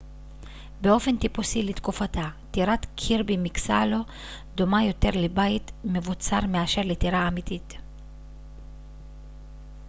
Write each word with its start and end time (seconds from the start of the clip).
באופן 0.81 1.17
טיפוסי 1.17 1.63
לתקופתה 1.63 2.21
טירת 2.51 2.85
קירבי 2.95 3.37
מקסלו 3.37 3.97
דומה 4.55 4.83
יותר 4.83 5.09
לבית 5.13 5.71
מבוצר 5.83 6.39
מאשר 6.47 6.81
לטירה 6.85 7.27
אמיתית 7.27 7.73